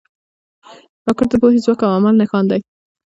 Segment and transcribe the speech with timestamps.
[1.05, 2.61] راکټ د پوهې، ځواک او عمل نښان دی